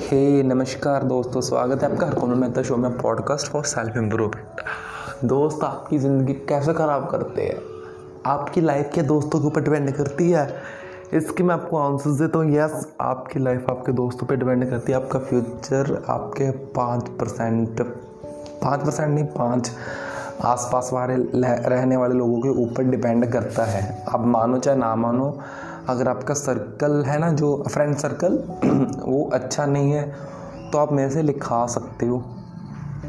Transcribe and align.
हे, 0.00 0.42
नमस्कार 0.42 1.02
दोस्तों, 1.02 1.40
स्वागत 1.40 1.82
है 1.82 1.92
आपका 1.92 2.06
हर 2.06 2.14
कॉमेंट 2.14 2.40
मेहता 2.40 2.62
शो 2.62 2.76
में 2.76 2.98
पॉडकास्ट 2.98 3.46
फॉर 3.46 3.64
सेल्फ 3.64 3.96
इम्प्रूवमेंट 3.96 4.60
दोस्त, 5.24 5.64
आपकी 5.64 5.98
ज़िंदगी 5.98 6.32
कैसे 6.48 6.72
ख़राब 6.72 7.08
करते 7.10 7.42
हैं? 7.42 7.56
आपकी 8.26 8.60
लाइफ 8.60 8.90
के 8.94 9.02
दोस्तों 9.02 9.40
के 9.40 9.46
ऊपर 9.46 9.60
डिपेंड 9.60 9.90
करती 9.92 10.30
है? 10.30 10.46
इसकी 11.12 11.42
मैं 11.42 11.54
आपको 11.54 11.78
आंसर 11.78 12.10
देता 12.10 12.38
हूँ 12.38 12.52
यस 12.52 12.86
आपकी 13.00 13.40
लाइफ 13.40 13.70
आपके 13.70 13.92
दोस्तों 13.92 14.26
पे 14.26 14.36
डिपेंड 14.36 14.68
करती 14.70 14.92
है, 14.92 14.98
आपका 14.98 15.18
फ्यूचर 15.18 16.04
आपके 16.08 16.50
पाँच 16.50 17.08
परसेंट 17.20 17.80
पाँच 18.62 18.80
परसेंट 18.80 19.14
नहीं, 19.14 19.24
पाँच 19.24 19.70
आसपास 20.44 20.90
वाले 20.92 21.14
रहने 21.68 21.96
वाले 21.96 22.14
लोगों 22.14 22.40
के 22.40 22.48
ऊपर 22.64 22.84
डिपेंड 22.84 23.32
करता 23.32 23.64
है। 23.64 24.04
आप 24.08 24.26
मानो 24.26 24.58
चाहे 24.58 24.78
ना 24.78 24.94
मानो 24.96 25.38
अगर 25.88 26.08
आपका 26.08 26.34
सर्कल 26.34 27.04
है 27.04 27.18
ना, 27.18 27.30
जो 27.32 27.64
फ्रेंड 27.70 27.96
सर्कल 27.96 28.32
वो 29.02 29.30
अच्छा 29.32 29.66
नहीं 29.66 29.92
है 29.92 30.14
तो 30.70 30.78
आप 30.78 30.92
मेरे 30.92 31.10
से 31.10 31.22
लिखा 31.22 31.66
सकते 31.66 32.06
हो। 32.06 32.18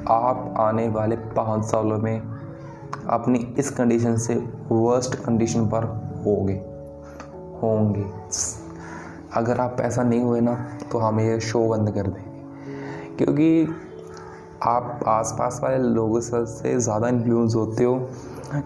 आप 0.09 0.53
आने 0.57 0.87
वाले 0.89 1.15
पाँच 1.15 1.65
सालों 1.65 1.97
में 1.97 2.21
अपनी 3.09 3.39
इस 3.59 3.69
कंडीशन 3.69 4.17
से 4.17 4.35
वर्स्ट 4.71 5.15
कंडीशन 5.15 5.65
पर 5.65 5.83
होगे। 6.25 6.55
होंगे। 7.63 8.05
अगर 9.33 9.59
आप 9.59 9.77
ऐसा 9.81 10.03
नहीं 10.03 10.21
हुए 10.21 10.41
ना 10.41 10.55
तो 10.91 10.99
हमें 10.99 11.23
ये 11.23 11.39
शो 11.39 11.67
बंद 11.69 11.91
कर 11.91 12.07
दें 12.07 12.23
क्योंकि 13.17 13.67
आप 14.63 15.03
आसपास 15.07 15.59
वाले 15.63 15.77
लोगों 15.77 16.19
से 16.21 16.77
ज़्यादा 16.79 17.07
इन्फ्लुएंस 17.07 17.55
होते 17.55 17.83
हो 17.83 17.95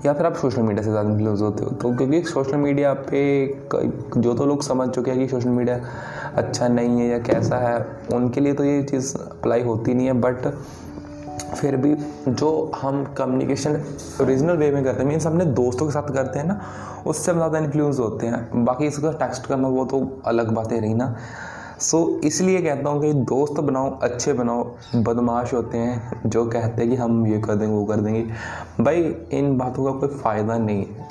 या 0.05 0.14
फिर 0.14 0.26
आप 0.26 0.36
सोशल 0.36 0.62
मीडिया 0.62 0.84
से 0.84 0.90
ज़्यादा 0.91 1.09
इन्फ्लुएंस 1.09 1.41
होते 1.41 1.64
हो? 1.64 1.70
तो 1.72 1.95
क्योंकि 1.98 2.22
सोशल 2.23 2.58
मीडिया 2.58 2.94
पे 2.94 3.23
जो 4.17 4.34
तो 4.34 4.45
लोग 4.45 4.64
समझ 4.64 4.90
चुके 4.90 5.12
हैं 5.12 5.20
कि 5.20 5.27
सोशल 5.27 5.50
मीडिया 5.50 5.80
अच्छा 6.38 6.67
नहीं 6.67 7.00
है 7.00 7.08
या 7.08 7.17
कैसा 7.22 7.58
है, 7.58 7.86
उनके 8.14 8.42
लिए 8.42 8.53
तो 8.53 8.64
ये 8.64 8.81
चीज़ 8.83 9.16
अप्लाई 9.17 9.64
होती 9.64 9.94
नहीं 9.94 10.08
है 10.08 10.14
बट 10.22 10.48
फिर 11.56 11.75
भी 11.78 11.94
जो 12.30 12.72
हम 12.81 13.03
कम्युनिकेशन 13.17 13.81
ओरिजिनल 14.22 14.58
वे 14.58 14.70
में 14.72 14.83
करते 14.83 15.02
हैं 15.02 15.09
मीन्स 15.09 15.28
अपने 15.28 15.45
दोस्तों 15.45 15.86
के 15.86 15.92
साथ 15.92 16.14
करते 16.14 16.39
हैं 16.39 16.45
ना, 16.48 16.59
उससे 17.08 17.31
हम 17.31 17.38
ज़्यादा 17.38 17.59
इन्फ्लुएंस 17.59 18.00
होते 18.00 18.28
हैं। 18.28 18.66
बाकी 18.66 18.86
इसका 18.88 19.11
टेक्स्ट 19.20 19.48
करना 19.48 19.67
वो 19.67 19.86
तो 19.86 20.08
अलग 20.26 20.52
बातें 20.53 20.80
रही 20.81 20.94
ना। 20.94 21.16
सो 21.81 22.21
इसलिए 22.23 22.61
कहता 22.61 22.89
हूँ 22.89 23.01
कि 23.01 23.13
दोस्त 23.13 23.53
बनाओ, 23.53 23.99
अच्छे 23.99 24.33
बनाओ, 24.33 24.63
बदमाश 24.95 25.53
होते 25.53 25.77
हैं, 25.77 26.21
जो 26.25 26.45
कहते 26.45 26.81
हैं 26.81 26.91
कि 26.91 26.97
हम 26.97 27.27
ये 27.27 27.39
कर 27.39 27.55
देंगे, 27.55 27.75
वो 27.75 27.85
कर 27.85 27.95
देंगे। 27.95 28.25
भाई, 28.83 29.15
इन 29.31 29.57
बातों 29.57 29.85
का 29.85 29.91
कोई 29.91 30.17
फ़ायदा 30.17 30.57
नहीं 30.57 30.85
है। 30.85 31.07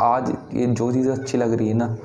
आज 0.00 0.36
ये 0.54 0.66
जो 0.66 0.92
चीज़ें 0.92 1.12
अच्छी 1.12 1.38
लग 1.38 1.52
रही 1.52 1.68
है 1.68 1.74
ना, 1.74 1.96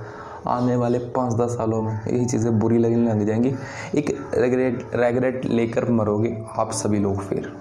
आने 0.47 0.75
वाले 0.75 0.99
पाँच 0.99 1.33
दस 1.33 1.49
सालों 1.49 1.81
में 1.81 1.99
यही 2.07 2.25
चीज़ें 2.25 2.59
बुरी 2.59 2.77
लगने 2.77 3.09
लग 3.09 3.25
जाएँगी। 3.25 3.55
एक 3.95 4.31
रेगरेट 4.33 4.89
रेगरेट 4.95 5.45
लेकर 5.45 5.89
मरोगे 5.91 6.45
आप 6.57 6.71
सभी 6.71 6.99
लोग 6.99 7.21
फिर। 7.21 7.53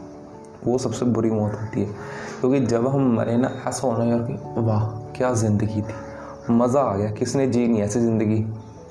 वो 0.65 0.79
सबसे 0.79 1.05
बुरी 1.05 1.31
मौत 1.31 1.53
होती 1.53 1.81
है। 1.81 1.87
क्योंकि 2.41 2.61
जब 2.61 2.89
हम 2.89 3.17
मरे 3.17 3.37
ना, 3.37 3.51
ऐसा 3.69 3.87
होना 3.87 4.05
यार 4.05 4.19
कि 4.19 4.61
वाह, 4.61 4.85
क्या 5.17 5.33
ज़िंदगी 5.33 5.83
थी। 5.83 6.53
मज़ा 6.53 6.81
आ 6.81 6.97
गया, 6.97 7.11
किसने 7.11 7.47
जी 7.47 7.69
नहीं 7.69 7.83
ऐसी 7.83 8.01
ज़िंदगी? 8.01 8.47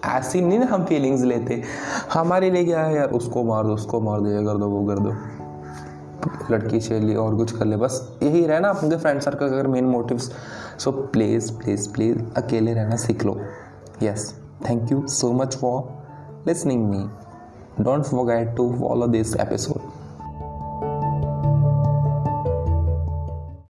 ऐसी 0.05 0.41
नहीं 0.41 0.59
ना 0.59 0.65
हम 0.65 0.85
फीलिंग्स 0.85 1.21
लेते। 1.21 1.63
हमारे 2.13 2.51
लिए 2.51 2.65
क्या 2.65 2.81
है 2.81 2.95
यार? 2.95 3.09
उसको 3.09 3.43
मार 3.43 3.63
दो, 3.63 3.73
उसको 3.73 3.99
मार 3.99 4.21
दो, 4.21 4.27
ये 4.27 4.45
कर 4.45 4.57
दो, 4.57 4.67
वो 4.67 4.87
कर 4.87 4.99
दो। 4.99 5.13
लड़की 6.51 6.79
से 6.79 6.99
चली 6.99 7.15
और 7.15 7.35
कुछ 7.35 7.51
कर 7.51 7.65
ले। 7.65 7.77
बस 7.77 8.17
यही 8.23 8.45
रहना 8.45 8.69
अपने 8.69 8.97
फ्रेंड 8.97 9.21
सर्कल 9.21 9.39
का 9.39 9.45
अगर 9.45 9.67
main 9.67 9.85
motives 9.85 10.31
so 10.79 10.91
please 10.91 11.51
please 11.53 11.93
please 11.93 12.19
अकेले 12.37 12.73
रहना 12.73 12.95
सीख 12.95 13.25
लो। 13.25 13.41
Yes 14.03 14.39
thank 14.69 14.91
you 14.91 15.07
so 15.07 15.31
much 15.31 15.55
for 15.55 16.03
listening 16.47 16.89
me 16.89 17.09
don't 17.83 18.03
forget 18.03 18.55
to 18.57 18.75
follow 18.79 19.07
this 19.07 19.35
episode 19.35 19.94